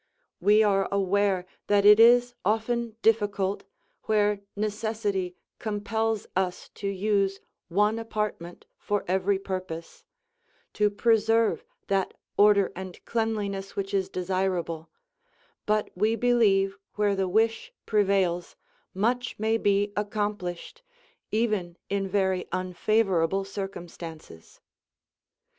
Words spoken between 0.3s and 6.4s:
We are aware that it is often difficult, where necessity compels